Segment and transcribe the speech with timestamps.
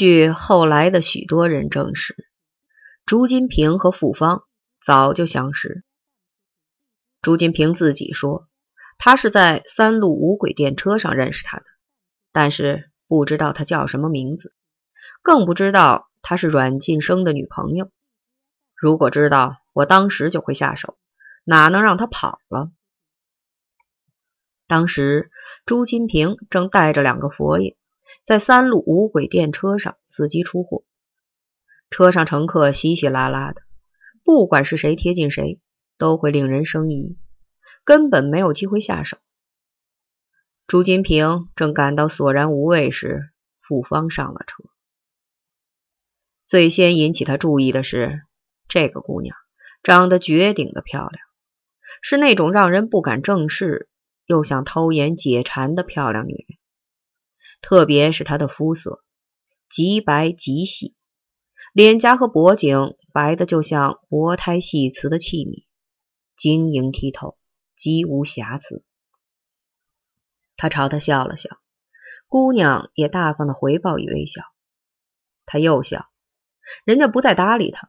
[0.00, 2.16] 据后来的许多人证实，
[3.04, 4.44] 朱金平和傅芳
[4.80, 5.84] 早就相识。
[7.20, 8.48] 朱金平自己说，
[8.96, 11.64] 他是在三路五轨电车上认识他的，
[12.32, 14.54] 但是不知道他叫什么名字，
[15.20, 17.90] 更不知道他是阮晋生的女朋友。
[18.74, 20.96] 如果知道，我当时就会下手，
[21.44, 22.70] 哪能让他跑了？
[24.66, 25.30] 当时
[25.66, 27.76] 朱金平正带着两个佛爷。
[28.24, 30.84] 在三路无轨电车上伺机出货，
[31.90, 33.62] 车上乘客稀稀拉拉的，
[34.24, 35.58] 不管是谁贴近谁，
[35.98, 37.18] 都会令人生疑，
[37.84, 39.18] 根本没有机会下手。
[40.66, 43.30] 朱金平正感到索然无味时，
[43.60, 44.62] 傅芳上了车。
[46.46, 48.22] 最先引起他注意的是，
[48.68, 49.36] 这个姑娘
[49.82, 51.24] 长得绝顶的漂亮，
[52.02, 53.88] 是那种让人不敢正视
[54.26, 56.59] 又想偷眼解馋的漂亮女人。
[57.62, 59.02] 特别是她的肤色
[59.68, 60.94] 极白极细，
[61.72, 65.64] 脸颊和脖颈白的就像薄胎细瓷的器皿，
[66.36, 67.36] 晶莹剔透，
[67.76, 68.84] 极无瑕疵。
[70.56, 71.50] 他朝她笑了笑，
[72.28, 74.42] 姑娘也大方的回报以微笑。
[75.46, 76.08] 他又笑，
[76.84, 77.88] 人家不再搭理他，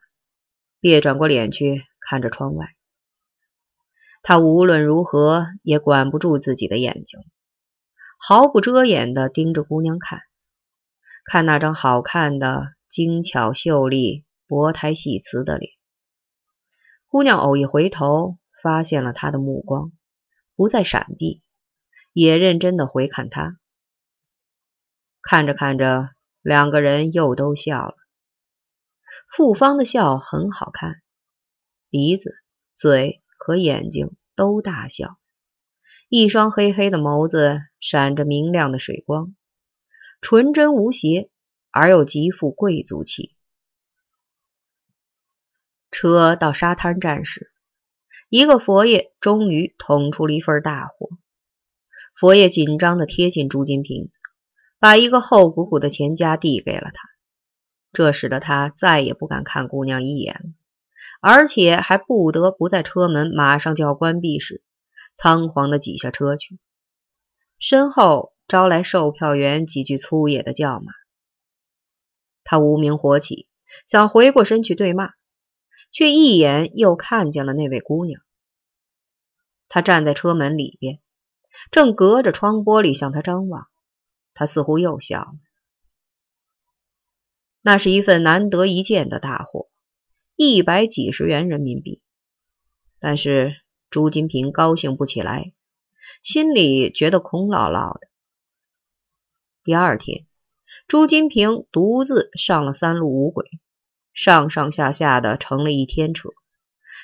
[0.80, 2.76] 别转过脸去看着窗外。
[4.24, 7.20] 他无论如何也管不住自己的眼睛。
[8.24, 10.20] 毫不遮掩地盯着姑娘看，
[11.26, 15.72] 看那张好看的、精巧秀丽、薄胎细瓷的脸。
[17.08, 19.92] 姑娘偶一回头，发现了他的目光，
[20.56, 21.42] 不再闪避，
[22.14, 23.58] 也认真地回看他。
[25.24, 26.10] 看着看着，
[26.44, 27.96] 两个人又都笑了。
[29.36, 31.02] 傅芳的笑很好看，
[31.90, 32.36] 鼻子、
[32.76, 35.18] 嘴和眼睛都大笑。
[36.14, 39.34] 一双黑黑的眸子闪着明亮的水光，
[40.20, 41.30] 纯真无邪
[41.72, 43.34] 而又极富贵族气。
[45.90, 47.54] 车到沙滩站时，
[48.28, 51.12] 一个佛爷终于捅出了一份大祸。
[52.14, 54.12] 佛爷紧张地贴近朱金平，
[54.80, 57.08] 把一个厚鼓鼓的钱夹递给了他，
[57.94, 60.50] 这使得他再也不敢看姑娘一眼了，
[61.22, 64.62] 而且还不得不在车门马上就要关闭时。
[65.16, 66.58] 仓皇的挤下车去，
[67.60, 70.92] 身后招来售票员几句粗野的叫骂。
[72.44, 73.48] 他无名火起，
[73.86, 75.12] 想回过身去对骂，
[75.92, 78.22] 却一眼又看见了那位姑娘。
[79.70, 81.00] 她站在车门里边，
[81.70, 83.68] 正隔着窗玻璃向他张望。
[84.34, 85.34] 他似乎又笑了。
[87.62, 89.70] 那是一份难得一见的大货，
[90.36, 92.02] 一百几十元人民币，
[93.00, 93.61] 但是。
[93.92, 95.52] 朱金平高兴不起来，
[96.24, 98.08] 心里觉得空落落的。
[99.66, 100.26] 第二天，
[100.88, 103.46] 朱金平独自上了三路五轨，
[104.14, 106.30] 上上下下的乘了一天车，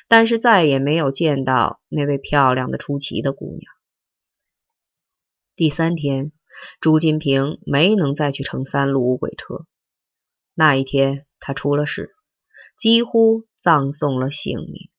[0.07, 3.73] 但是再也没有见到那位漂亮的出奇的姑娘。
[5.57, 6.31] 第三天，
[6.79, 9.65] 朱金平没能再去乘三路五轨车，
[10.53, 12.15] 那一天他出了事，
[12.77, 14.89] 几乎葬送了性命。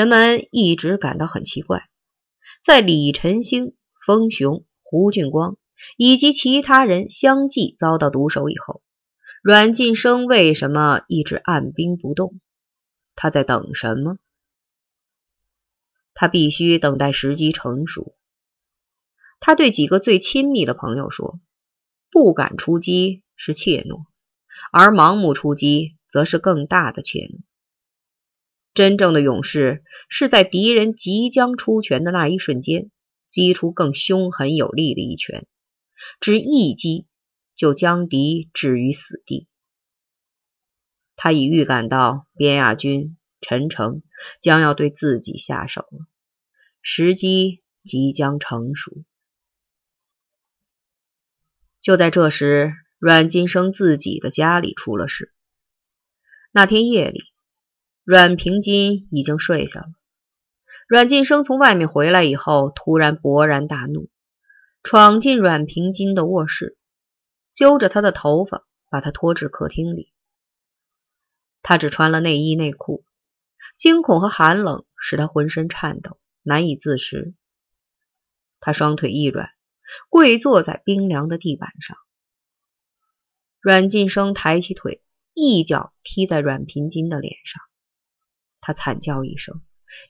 [0.00, 1.86] 人们一直感到很奇怪，
[2.64, 5.58] 在李晨星、封雄、胡俊光
[5.98, 8.80] 以及其他人相继遭到毒手以后，
[9.42, 12.40] 阮晋生为什么一直按兵不动？
[13.14, 14.16] 他在等什么？
[16.14, 18.16] 他必须等待时机成熟。
[19.38, 21.40] 他对几个最亲密的朋友说
[22.10, 24.06] ：“不敢出击是怯懦，
[24.72, 27.42] 而盲目出击则是更大的怯懦。”
[28.72, 32.90] 真正的勇士是在敌人即将出拳的那一瞬间，
[33.28, 35.46] 击出更凶狠有力的一拳，
[36.20, 37.06] 只一击
[37.56, 39.48] 就将敌置于死地。
[41.16, 44.02] 他已预感到边亚军、陈诚
[44.40, 46.06] 将要对自己下手了，
[46.80, 49.04] 时机即将成熟。
[51.80, 55.34] 就在这时，阮金生自己的家里出了事。
[56.52, 57.29] 那天夜里。
[58.12, 59.92] 阮平金已经睡下了。
[60.88, 64.10] 阮晋生从外面回来以后，突然勃然大怒，
[64.82, 66.76] 闯进阮平金的卧室，
[67.54, 70.12] 揪着他的头发，把他拖至客厅里。
[71.62, 73.04] 他只穿了内衣内裤，
[73.76, 77.34] 惊恐和寒冷使他浑身颤抖，难以自持。
[78.58, 79.50] 他双腿一软，
[80.08, 81.96] 跪坐在冰凉的地板上。
[83.60, 85.00] 阮晋生抬起腿，
[85.32, 87.62] 一脚踢在阮平金的脸上。
[88.70, 89.62] 他惨叫一声，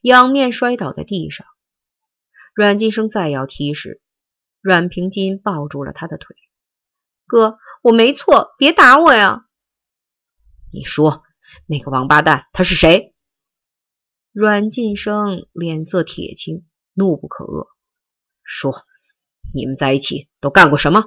[0.03, 1.47] 仰面摔倒在地上。
[2.55, 4.03] 阮金生再要踢时，
[4.61, 6.37] 阮平金抱住了他的腿，
[7.27, 9.47] 哥，我没错，别打我呀！
[10.71, 11.23] 你说
[11.65, 13.15] 那个王八蛋他是谁？
[14.33, 17.69] 阮晋生脸色铁青，怒不可遏，
[18.45, 18.85] 说
[19.55, 21.07] ：“你们在一起都干过什么？”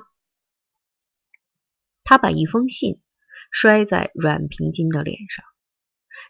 [2.04, 3.02] 他把一封信
[3.52, 5.46] 摔在阮平金的脸上。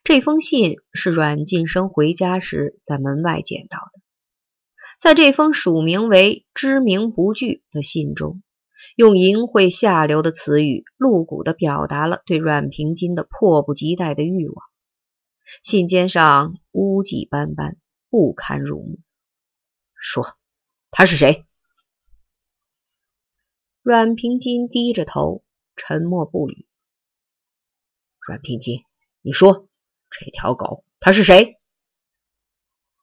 [0.04, 4.02] 这封信是阮晋生回家时在门外捡到的。
[5.00, 8.42] 在这封署名为“知名不惧”的信中，
[8.96, 14.66] 用淫秽下流的词语，露骨地表达了对阮平金的迫不及待的欲望。
[15.64, 17.78] 信笺上污迹斑斑，
[18.10, 19.00] 不堪入目。
[19.96, 20.38] 说
[20.92, 21.46] ：“他是谁？”
[23.84, 25.44] 阮平金低着头，
[25.76, 26.66] 沉默不语。
[28.26, 28.84] 阮平金，
[29.22, 29.68] 你说。
[30.20, 31.60] 这条狗，他是谁？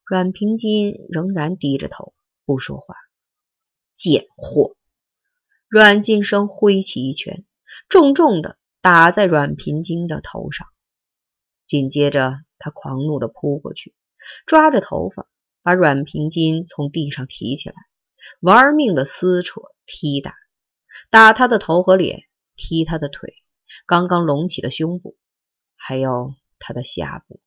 [0.04, 2.14] 阮平金仍然低着头
[2.44, 2.94] 不说话。
[3.94, 4.76] 贱货！
[5.68, 7.44] 阮晋生挥起一拳，
[7.88, 10.68] 重重的打在阮平金的头上。
[11.66, 13.94] 紧接着，他狂怒的扑过去，
[14.46, 15.28] 抓着头发，
[15.62, 17.74] 把阮平金从地上提起来，
[18.40, 20.34] 玩命的撕扯、踢打，
[21.10, 22.22] 打他的头和脸，
[22.56, 23.34] 踢他的腿，
[23.86, 25.16] 刚刚隆起的胸部，
[25.76, 26.34] 还有。
[26.60, 27.40] 他的下部，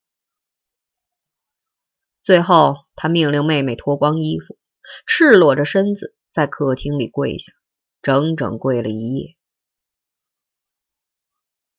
[2.21, 4.57] 最后他命令妹妹脱光衣服，
[5.05, 7.53] 赤裸着身子在客厅里跪下，
[8.01, 9.37] 整整跪了一夜。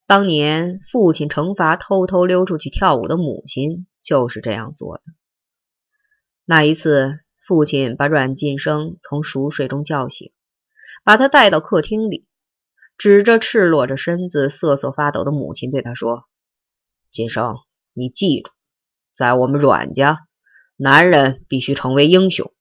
[0.06, 5.02] 当年父亲惩罚偷偷溜出去跳舞的母亲就是这样做的。
[6.44, 10.32] 那一次，父亲把阮晋生从熟睡中叫醒，
[11.04, 12.26] 把他带到客厅里，
[12.98, 16.28] 指着赤裸着身子、瑟瑟发抖的母亲，对他说。
[17.14, 17.58] 金生，
[17.92, 18.50] 你记住，
[19.12, 20.26] 在我们阮家，
[20.74, 22.52] 男人必须成为英雄，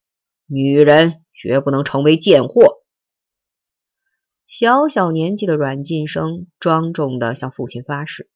[0.46, 2.84] 女人绝不能成为贱货。
[4.46, 8.30] 小小年纪的阮晋生庄重地向父亲发誓：“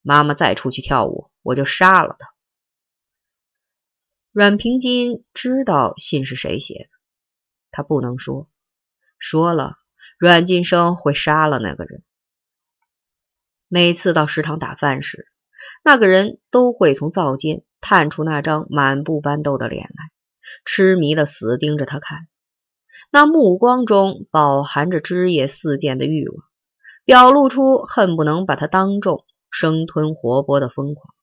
[0.00, 2.28] 妈妈再出去跳舞，我就杀了她。”
[4.32, 6.88] 阮平金知道信是谁写的，
[7.70, 8.48] 他不能说，
[9.18, 9.74] 说了，
[10.18, 12.02] 阮晋生会杀了那个人。
[13.68, 15.28] 每次到食堂打饭时，
[15.84, 20.10] 那个人都会从灶间探出那张满布斑痘的脸来，
[20.64, 22.28] 痴迷的死盯着他看。
[23.10, 26.44] 那目光中饱含着枝叶似箭的欲望，
[27.04, 31.14] 表露出恨不能把他当众生吞活剥的疯狂。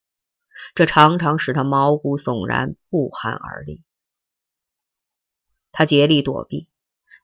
[0.74, 3.82] 这常常使他毛骨悚然，不寒而栗。
[5.72, 6.68] 他竭力躲避，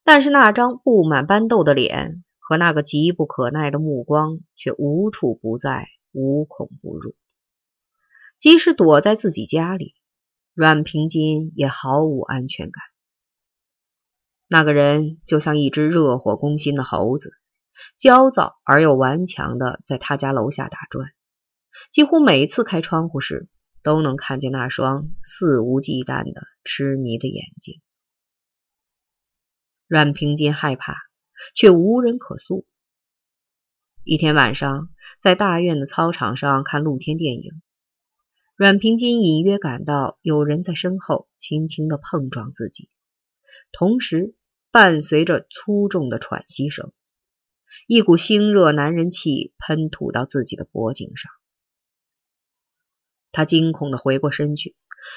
[0.05, 2.25] 但是那张布满斑痘的脸。
[2.45, 7.15] 和那个急不可耐的目光却无处不在，无孔不入。
[8.37, 9.95] 即使躲在自己家里，
[10.53, 12.83] 阮平金也毫无安全感。
[14.49, 17.33] 那个人就像一只热火攻心的猴子，
[17.97, 21.13] 焦躁而又顽强的在他家楼下打转。
[21.93, 23.49] 几乎每次开窗户时，
[23.85, 27.81] 都能看见那双肆无忌惮的痴迷的眼睛。
[29.87, 31.12] 阮平金害怕。
[31.55, 32.67] 却无人可诉。
[34.05, 34.89] 一天晚上，
[35.21, 37.63] 在大院的操场上看露天电影，
[38.57, 42.89] 阮平金隐约感到有人在身后轻轻的碰撞自己，
[43.71, 44.35] 同时
[44.73, 46.93] 伴随着粗重的喘息声，
[47.87, 51.31] 一股腥热男人气喷吐到自己的脖颈上。
[53.31, 54.75] 他惊恐的回过身去，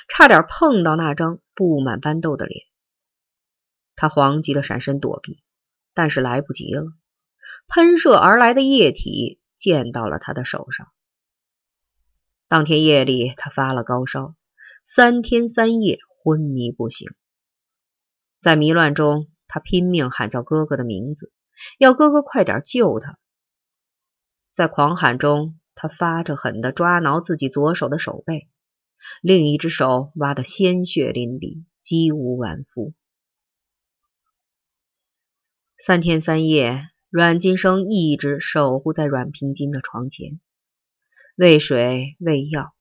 [0.08, 2.66] 差点碰到那张布满斑痘的脸。
[3.96, 5.42] 他慌急的闪身躲避。
[5.96, 6.86] 但是来不及了，
[7.68, 10.90] 喷射而来的液体溅到了他的手上。
[12.48, 14.36] 当天夜里，他发了高烧，
[14.84, 17.10] 三天三夜昏迷不醒。
[18.40, 21.32] 在迷乱中，他拼命喊叫哥哥的名字，
[21.80, 23.18] 要哥哥快点救他。
[24.52, 28.50] 在狂喊中，他发着狠的抓挠自己左手的手背，
[29.22, 32.94] 另一只手挖得鲜血淋漓，几无完肤。
[35.78, 40.40] 三天三夜，阮金生一直守护在阮平金的床前，
[41.36, 42.74] 喂水喂药，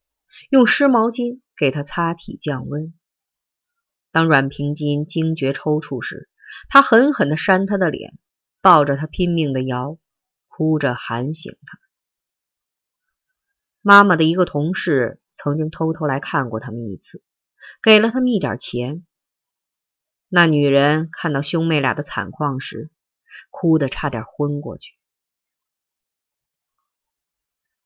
[0.49, 2.95] 用湿毛巾给他擦体降温。
[4.13, 6.29] 当阮平金惊觉抽搐时，
[6.69, 8.17] 他狠狠地扇他的脸，
[8.63, 9.99] 抱着他拼命的摇，
[10.47, 11.79] 哭着喊醒他。
[13.83, 17.25] 妈妈的一个同事曾经偷偷来看过他们一次，
[17.83, 19.05] 给了他们一点钱。
[20.37, 22.91] 那女人看到兄妹俩的惨况时，
[23.51, 24.93] 哭得差点昏过去。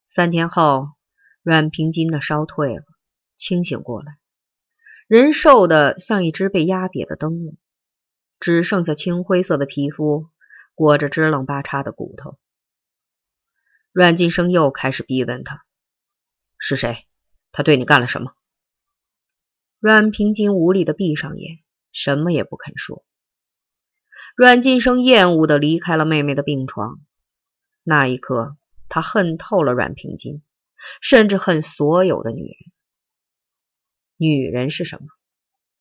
[0.06, 0.92] 三天后，
[1.42, 2.84] 阮平金的烧退了，
[3.36, 4.16] 清醒过来，
[5.08, 7.58] 人瘦的像一只被压瘪的灯笼，
[8.40, 10.30] 只剩下青灰色的皮肤，
[10.74, 12.38] 裹着支棱八叉的骨头。
[13.92, 15.66] 阮晋生又开始逼问他
[16.56, 17.06] ：“是谁？
[17.52, 18.32] 他对你干了什么？”
[19.80, 21.58] 阮平金无力的闭上眼，
[21.98, 23.04] 什么也不肯说。
[24.36, 27.00] 阮晋生厌恶的离开了妹妹的病床。
[27.82, 28.56] 那一刻，
[28.88, 30.44] 他恨透了阮平金，
[31.00, 32.56] 甚至恨所有的女人。
[34.16, 35.08] 女人是什么？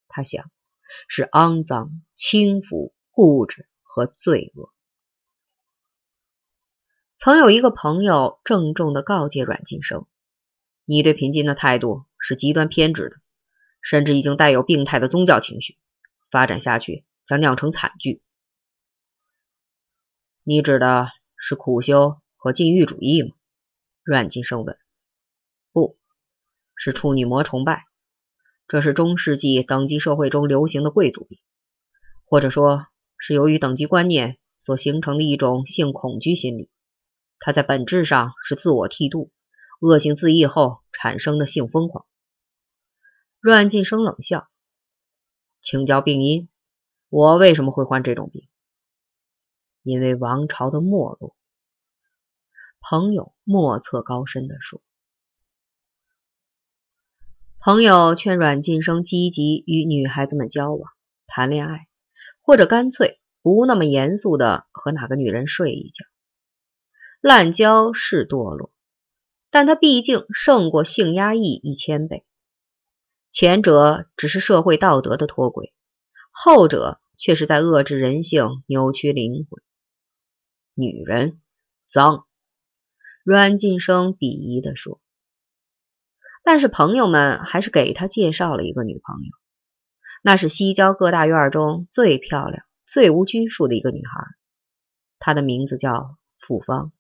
[0.08, 0.50] 他想，
[1.08, 4.74] 是肮脏、轻浮、固执和罪恶。
[7.16, 10.08] 曾有一个朋友郑重的告诫阮晋生
[10.84, 13.18] ：“你对平金的态度是极端偏执的，
[13.84, 15.78] 甚至已经带有病态的宗教情绪，
[16.32, 18.22] 发展下去将酿成惨剧。”
[20.44, 23.36] 你指的是苦修和禁欲主义吗？
[24.04, 24.78] 阮晋生问。
[25.74, 25.98] 不
[26.76, 27.84] 是处女膜崇拜，
[28.68, 31.40] 这是中世纪等级社会中流行的贵族病，
[32.26, 36.70] 或者说是由于等级观念所形成的一种性恐惧心理。
[37.40, 39.32] 它在本质上是自我剃度、
[39.82, 42.06] 恶性自缢后产生的性疯狂。
[43.40, 44.48] 阮晋生冷笑，
[45.62, 46.48] 请教病因，
[47.10, 48.48] 我为什么会患这种病？
[49.84, 51.36] 因为王朝的没落，
[52.82, 54.82] 朋友莫测高深的说。
[57.60, 60.92] 朋友劝阮晋生积极与女孩子们交往、
[61.26, 61.88] 谈恋爱，
[62.42, 66.06] 或者干脆不那么严肃的和哪个女人睡一觉。
[67.20, 68.72] 滥交是堕落，
[69.50, 72.27] 但他毕竟胜过性压抑一千倍。
[73.40, 75.72] 前者只是社会道德的脱轨，
[76.32, 79.62] 后者却是在遏制人性、扭曲灵魂。
[80.74, 81.40] 女人
[81.86, 82.26] 脏，
[83.24, 85.00] 阮晋生鄙夷地说。
[86.44, 89.32] 但是朋友们还是给他介绍了一个女朋友，
[90.24, 94.26] 那是西郊各大院中最漂亮、最无拘束的一个女孩，
[95.20, 96.92] 她的名字叫傅芳。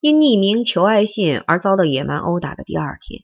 [0.00, 3.22] 因匿名求爱信而遭到野蛮殴打的第二天，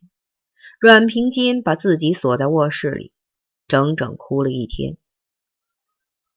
[0.81, 3.13] 阮平金把自己锁在卧室里，
[3.69, 4.97] 整整哭了一天。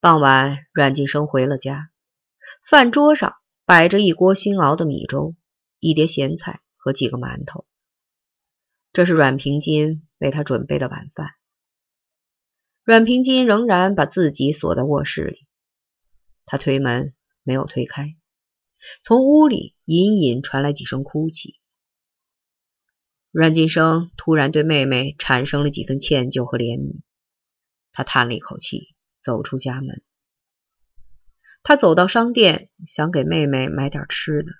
[0.02, 1.92] 傍晚，阮晋生回了家，
[2.62, 5.34] 饭桌上摆着一锅新熬的米粥，
[5.80, 7.66] 一碟咸菜和几个馒头。
[8.92, 11.30] 这是阮平金为他准备的晚饭。
[12.84, 15.48] 阮平金仍然把自己锁在卧室里，
[16.44, 18.14] 他推门没有推开，
[19.04, 21.62] 从屋里隐隐传来几声哭泣。
[23.34, 27.02] 阮金生突然对妹妹产生了几分歉疚和怜悯，
[27.92, 28.94] 他叹了一口气。
[29.24, 30.02] 走出家门，
[31.64, 34.52] 他走到商店，想给妹妹买点吃的，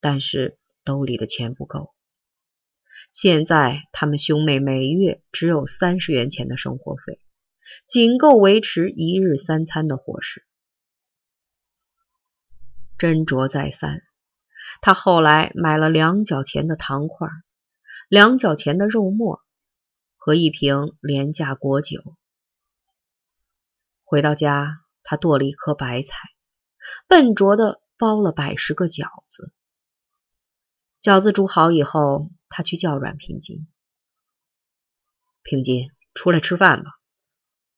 [0.00, 1.92] 但是兜里的钱不够。
[3.12, 7.20] 现在他们兄妹每月只有三十元钱的生活费，
[7.86, 10.42] 仅够维持一日三餐的伙食。
[12.96, 14.00] 斟酌再三，
[14.80, 17.28] 他后来买了两角钱的糖块，
[18.10, 19.40] 两角钱的肉末
[20.16, 22.16] 和一瓶廉价果酒。
[24.02, 26.18] 回到家，他剁了一颗白菜，
[27.06, 29.52] 笨拙的包了百十个饺子。
[31.00, 33.68] 饺子煮好以后，他去叫阮平金
[35.44, 36.90] ：“平金，出来吃饭吧！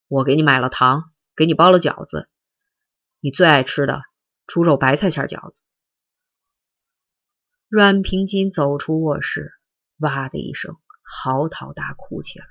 [0.08, 2.30] 我给你买了糖，给你包了饺子，
[3.20, 4.00] 你最爱吃的
[4.46, 5.60] 猪肉白菜馅饺子。”
[7.68, 9.52] 阮平金走出卧室，
[10.02, 12.44] 哇的一声嚎啕大哭起来。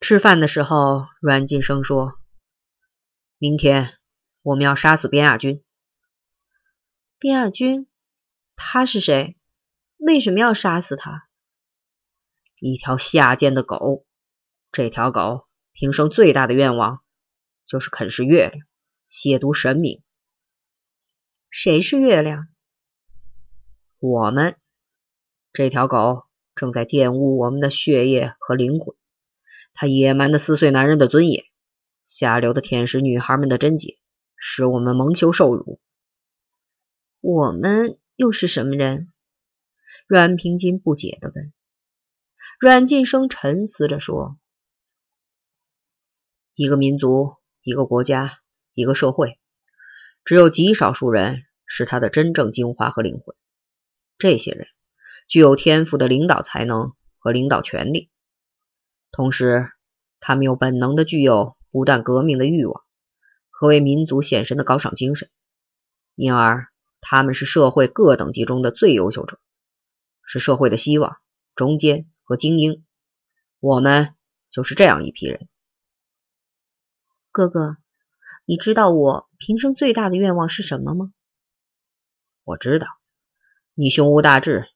[0.00, 2.18] 吃饭的时候，阮晋生说
[3.38, 3.98] ：“明天
[4.42, 5.62] 我们要杀死边亚军。”
[7.18, 7.88] 边亚军，
[8.56, 9.36] 他是谁？
[9.96, 11.28] 为什么要杀死他？
[12.60, 14.06] 一条下贱的狗。
[14.70, 17.02] 这条狗平生最大的愿望
[17.64, 18.66] 就是啃食月亮，
[19.10, 20.02] 亵渎神明。
[21.50, 22.48] 谁是月亮？
[24.00, 24.56] 我们。
[25.52, 26.24] 这条狗
[26.54, 28.94] 正在玷污我们的血液和灵魂。
[29.74, 31.44] 它野蛮的撕碎男人的尊严，
[32.06, 33.98] 下流的舔食女孩们的贞洁，
[34.36, 35.80] 使我们蒙羞受辱。
[37.20, 39.12] 我们又是什么人？
[40.06, 41.52] 阮平金不解的问。
[42.60, 44.38] 阮晋生沉思着说
[46.54, 48.38] ：“一个民族，一个国家，
[48.74, 49.38] 一个社会，
[50.24, 53.36] 只有极少数人是他的真正精华和灵魂。
[54.18, 54.66] 这些人
[55.28, 58.10] 具有天赋的领导才能和领导权力。”
[59.10, 59.70] 同时，
[60.20, 62.82] 他们又本能的具有不断革命的欲望
[63.50, 65.30] 和为民族献身的高尚精神，
[66.14, 66.68] 因而
[67.00, 69.40] 他们是社会各等级中的最优秀者，
[70.26, 71.16] 是社会的希望、
[71.54, 72.84] 中间和精英。
[73.60, 74.14] 我们
[74.50, 75.48] 就是这样一批人。
[77.30, 77.76] 哥哥，
[78.44, 81.12] 你知道我平生最大的愿望是什么吗？
[82.44, 82.86] 我知道，
[83.80, 84.66] 你胸无大志，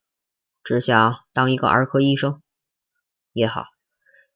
[0.62, 2.40] 只想当一个儿科医生。
[3.32, 3.64] 也好，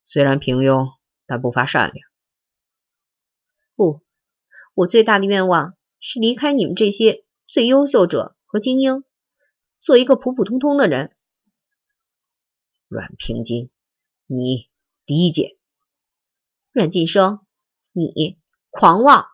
[0.02, 0.88] 虽然平庸，
[1.25, 2.08] 但不乏善良。
[3.76, 4.02] 不，
[4.75, 9.04] 我最大的愿望是离开你们这些最优秀者和精英，
[9.78, 11.16] 做一个普普通通的人。
[12.88, 13.70] 阮平金，
[14.26, 14.68] 你
[15.04, 15.52] 低贱。
[16.73, 17.46] 阮晋生，
[17.92, 18.37] 你
[18.70, 19.28] 狂妄。